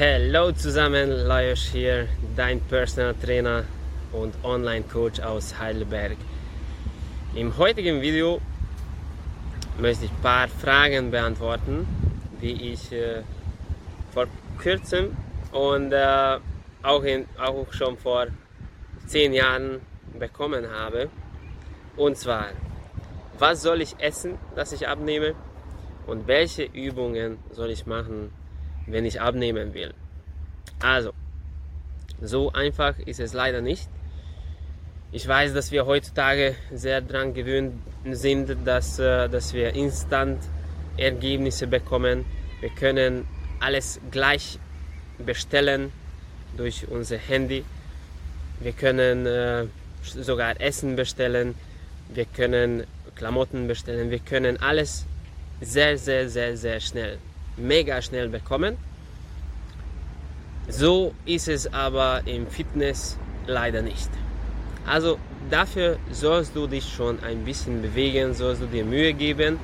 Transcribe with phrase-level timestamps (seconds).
[0.00, 3.64] Hallo zusammen, Lajos hier, dein Personal Trainer
[4.12, 6.16] und Online Coach aus Heidelberg.
[7.34, 8.40] Im heutigen Video
[9.78, 11.86] möchte ich ein paar Fragen beantworten,
[12.40, 13.24] die ich äh,
[14.14, 14.26] vor
[14.58, 15.14] kurzem
[15.52, 16.38] und äh,
[16.82, 18.28] auch, in, auch schon vor
[19.04, 19.82] zehn Jahren
[20.18, 21.10] bekommen habe.
[21.98, 22.46] Und zwar,
[23.38, 25.34] was soll ich essen, dass ich abnehme?
[26.06, 28.32] Und welche Übungen soll ich machen,
[28.92, 29.94] wenn ich abnehmen will?
[30.80, 31.12] Also,
[32.20, 33.88] so einfach ist es leider nicht.
[35.12, 37.74] Ich weiß, dass wir heutzutage sehr daran gewöhnt
[38.10, 40.40] sind, dass, äh, dass wir instant
[40.96, 42.24] Ergebnisse bekommen.
[42.60, 43.26] Wir können
[43.58, 44.58] alles gleich
[45.18, 45.92] bestellen
[46.56, 47.64] durch unser Handy.
[48.60, 49.66] Wir können äh,
[50.02, 51.54] sogar Essen bestellen.
[52.12, 52.84] Wir können
[53.16, 54.10] Klamotten bestellen.
[54.10, 55.06] Wir können alles
[55.60, 57.18] sehr, sehr, sehr, sehr schnell,
[57.60, 58.76] mega schnell bekommen.
[60.68, 64.08] So ist es aber im Fitness leider nicht.
[64.86, 65.18] Also
[65.50, 69.58] dafür sollst du dich schon ein bisschen bewegen, sollst du dir Mühe geben,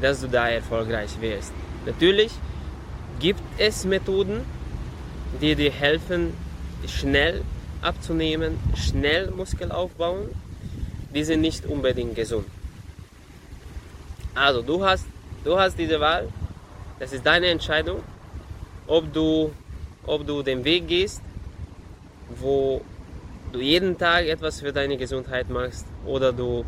[0.00, 1.52] dass du da erfolgreich wirst.
[1.86, 2.32] Natürlich
[3.18, 4.44] gibt es Methoden,
[5.40, 6.34] die dir helfen,
[6.86, 7.42] schnell
[7.82, 10.28] abzunehmen, schnell Muskel aufbauen.
[11.14, 12.46] Die sind nicht unbedingt gesund.
[14.34, 15.06] Also du hast
[15.42, 16.28] Du hast diese Wahl,
[17.00, 18.02] das ist deine Entscheidung,
[18.86, 19.50] ob du,
[20.06, 21.22] ob du den Weg gehst,
[22.40, 22.82] wo
[23.52, 26.64] du jeden Tag etwas für deine Gesundheit machst oder du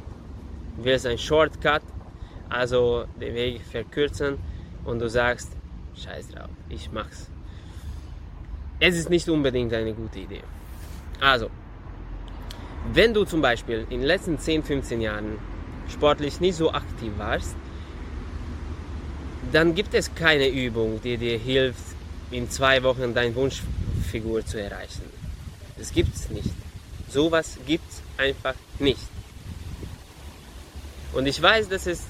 [0.78, 1.82] willst ein Shortcut,
[2.48, 4.38] also den Weg verkürzen
[4.84, 5.52] und du sagst,
[5.94, 7.30] scheiß drauf, ich mach's.
[8.80, 10.42] Es ist nicht unbedingt eine gute Idee.
[11.20, 11.50] Also,
[12.92, 15.38] wenn du zum Beispiel in den letzten 10, 15 Jahren
[15.88, 17.54] sportlich nicht so aktiv warst,
[19.52, 21.84] dann gibt es keine Übung, die dir hilft,
[22.30, 25.02] in zwei Wochen deine Wunschfigur zu erreichen.
[25.76, 26.50] Das gibt es nicht.
[27.10, 29.00] Sowas gibt es einfach nicht.
[31.12, 32.02] Und ich weiß, dass es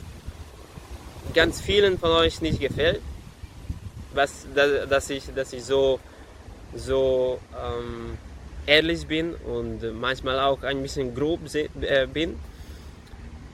[1.34, 3.00] ganz vielen von euch nicht gefällt,
[4.14, 5.98] was, dass, ich, dass ich so,
[6.74, 8.18] so ähm,
[8.66, 12.38] ehrlich bin und manchmal auch ein bisschen grob äh, bin.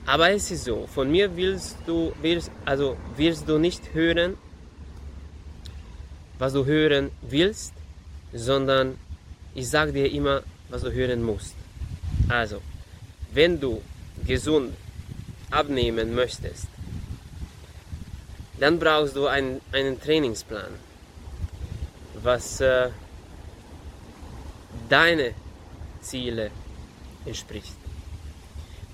[0.09, 4.37] Aber es ist so, von mir willst du, willst, also wirst du nicht hören,
[6.39, 7.73] was du hören willst,
[8.33, 8.97] sondern
[9.53, 11.53] ich sage dir immer, was du hören musst.
[12.27, 12.59] Also,
[13.33, 13.83] wenn du
[14.25, 14.73] gesund
[15.51, 16.65] abnehmen möchtest,
[18.59, 20.71] dann brauchst du einen, einen Trainingsplan,
[22.23, 22.89] was äh,
[24.89, 25.35] deine
[26.01, 26.49] Ziele
[27.27, 27.78] entspricht.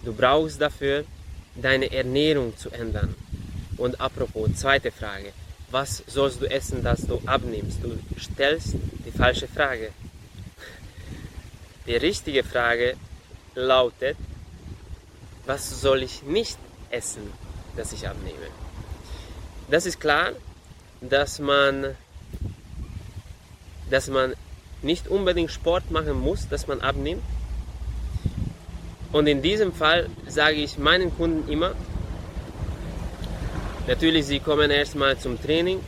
[0.06, 1.04] Du brauchst dafür
[1.56, 3.16] deine Ernährung zu ändern.
[3.78, 5.34] Und apropos, zweite Frage.
[5.72, 7.84] Was sollst du essen, dass du abnimmst?
[7.84, 9.92] Du stellst die falsche Frage.
[11.88, 12.96] Die richtige Frage
[13.56, 14.18] lautet,
[15.46, 16.58] was soll ich nicht
[16.90, 17.32] essen,
[17.76, 18.48] dass ich abnehme?
[19.70, 20.32] Das ist klar,
[21.02, 21.96] dass man,
[23.90, 24.34] dass man
[24.82, 27.24] nicht unbedingt Sport machen muss, dass man abnimmt.
[29.16, 31.72] Und in diesem Fall sage ich meinen Kunden immer,
[33.88, 35.80] natürlich, sie kommen erstmal zum Training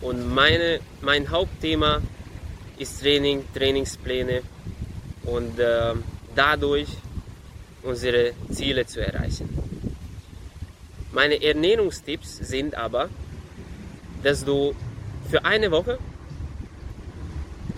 [0.00, 2.00] und meine, mein Hauptthema
[2.78, 4.40] ist Training, Trainingspläne
[5.24, 5.92] und äh,
[6.34, 6.88] dadurch
[7.82, 9.46] unsere Ziele zu erreichen.
[11.12, 13.10] Meine Ernährungstipps sind aber,
[14.22, 14.74] dass du
[15.30, 15.98] für eine Woche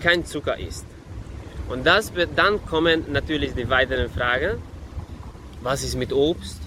[0.01, 0.85] kein Zucker isst.
[1.73, 4.61] Und das, dann kommen natürlich die weiteren Fragen.
[5.63, 6.61] Was ist mit Obst?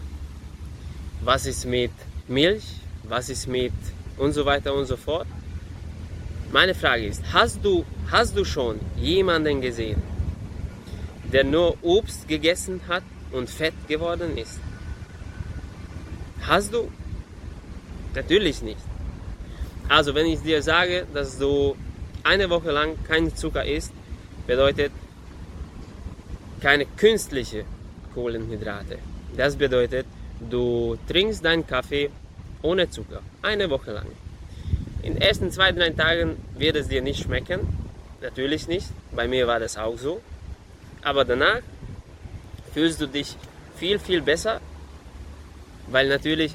[1.20, 1.92] Was ist mit
[2.26, 2.64] Milch?
[3.04, 3.72] Was ist mit
[4.18, 5.28] und so weiter und so fort?
[6.50, 10.02] Meine Frage ist, hast du, hast du schon jemanden gesehen,
[11.32, 14.59] der nur Obst gegessen hat und fett geworden ist?
[16.41, 16.91] Hast du?
[18.16, 18.80] Natürlich nicht.
[19.88, 21.76] Also wenn ich dir sage, dass du
[22.24, 23.92] eine Woche lang kein Zucker isst,
[24.47, 24.93] bedeutet
[26.60, 27.65] keine künstliche
[28.15, 28.98] Kohlenhydrate.
[29.37, 30.07] Das bedeutet,
[30.51, 32.10] du trinkst deinen Kaffee
[32.63, 34.07] ohne Zucker, eine Woche lang.
[35.03, 37.60] In den ersten zwei, drei Tagen wird es dir nicht schmecken,
[38.21, 40.21] natürlich nicht, bei mir war das auch so.
[41.03, 41.60] Aber danach
[42.72, 43.37] fühlst du dich
[43.77, 44.60] viel, viel besser,
[45.89, 46.54] weil natürlich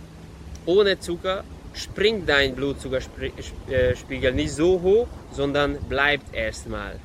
[0.66, 1.44] ohne Zucker
[1.74, 7.00] springt dein Blutzuckerspiegel nicht so hoch, sondern bleibt erstmal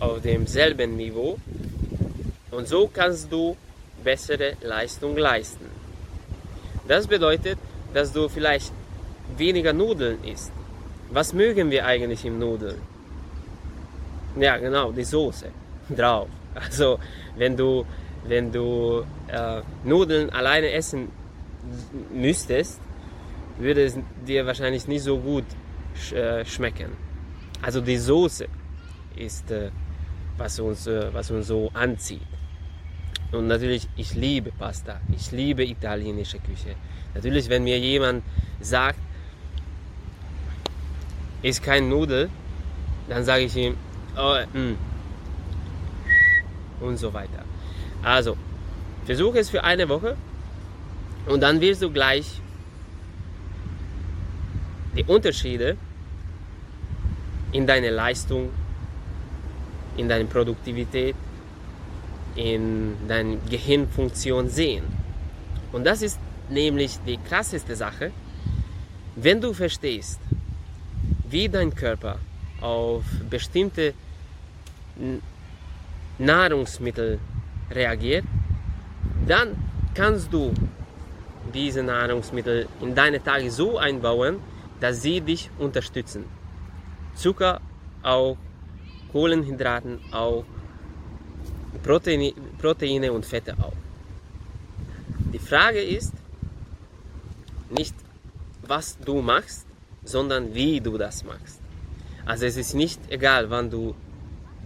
[0.00, 1.38] auf demselben Niveau
[2.50, 3.56] und so kannst du
[4.02, 5.66] bessere Leistung leisten.
[6.86, 7.58] Das bedeutet,
[7.92, 8.72] dass du vielleicht
[9.36, 10.52] weniger Nudeln isst,
[11.10, 12.80] was mögen wir eigentlich im Nudeln?
[14.38, 15.46] Ja, genau, die Soße
[15.96, 16.28] drauf.
[16.54, 16.98] Also,
[17.36, 17.84] wenn du,
[18.26, 21.08] wenn du äh, Nudeln alleine essen
[22.12, 22.80] müsstest,
[23.58, 23.96] würde es
[24.26, 25.44] dir wahrscheinlich nicht so gut
[25.94, 26.92] sch äh, schmecken.
[27.62, 28.46] Also die Soße
[29.16, 29.70] ist, äh,
[30.38, 32.20] was, uns, äh, was uns so anzieht.
[33.32, 36.76] Und natürlich, ich liebe Pasta, ich liebe italienische Küche.
[37.14, 38.22] Natürlich, wenn mir jemand
[38.60, 38.98] sagt,
[41.42, 42.30] ist kein Nudel,
[43.08, 43.76] dann sage ich ihm,
[44.16, 44.76] oh, mm.
[46.80, 47.44] und so weiter.
[48.02, 48.36] Also,
[49.04, 50.16] versuche es für eine Woche
[51.26, 52.40] und dann wirst du gleich
[54.96, 55.76] die Unterschiede
[57.52, 58.50] in deiner Leistung,
[59.96, 61.14] in deiner Produktivität,
[62.34, 64.84] in deiner Gehirnfunktion sehen.
[65.72, 68.12] Und das ist nämlich die krasseste Sache,
[69.16, 70.20] wenn du verstehst,
[71.28, 72.18] wie dein Körper
[72.60, 73.94] auf bestimmte
[76.18, 77.18] Nahrungsmittel
[77.70, 78.24] reagiert,
[79.26, 79.56] dann
[79.94, 80.52] kannst du
[81.52, 84.40] diese Nahrungsmittel in deine Tage so einbauen,
[84.80, 86.24] dass sie dich unterstützen.
[87.14, 87.60] Zucker
[88.02, 88.36] auch,
[89.16, 90.44] Kohlenhydraten auch,
[91.82, 93.78] Proteine, Proteine und Fette auch.
[95.32, 96.12] Die Frage ist
[97.70, 97.94] nicht,
[98.66, 99.64] was du machst,
[100.04, 101.62] sondern wie du das machst.
[102.26, 103.94] Also es ist nicht egal, wann du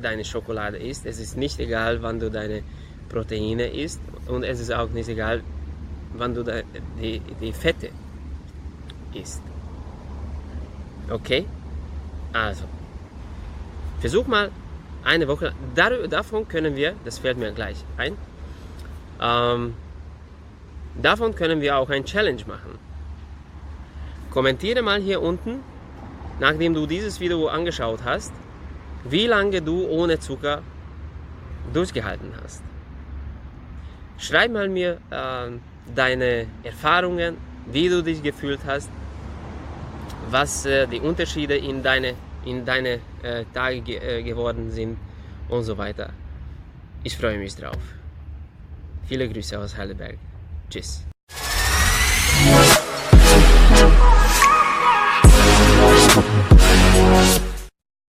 [0.02, 2.64] deine Schokolade isst, es ist nicht egal, wann du deine
[3.08, 5.42] Proteine isst und es ist auch nicht egal,
[6.14, 6.42] wann du
[7.00, 7.90] die, die Fette
[9.14, 9.42] isst.
[11.08, 11.46] Okay?
[12.32, 12.64] Also,
[14.00, 14.50] versuch mal
[15.04, 18.16] eine Woche, dar, davon können wir, das fällt mir gleich ein,
[19.20, 19.74] ähm,
[21.00, 22.78] davon können wir auch ein Challenge machen.
[24.30, 25.60] Kommentiere mal hier unten,
[26.38, 28.32] nachdem du dieses Video angeschaut hast,
[29.04, 30.62] wie lange du ohne Zucker
[31.72, 32.62] durchgehalten hast.
[34.18, 35.50] Schreib mal mir äh,
[35.94, 37.36] deine Erfahrungen,
[37.66, 38.90] wie du dich gefühlt hast,
[40.30, 42.14] was äh, die Unterschiede in deine,
[42.44, 44.98] in deine äh, Tage ge äh, geworden sind
[45.48, 46.10] und so weiter.
[47.02, 47.78] Ich freue mich drauf.
[49.06, 50.18] Viele Grüße aus Heidelberg.
[50.68, 51.04] Tschüss.
[56.92, 57.40] We'll